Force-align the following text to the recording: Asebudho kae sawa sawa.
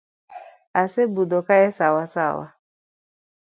Asebudho 0.81 1.39
kae 1.47 1.71
sawa 1.77 2.05
sawa. 2.13 2.45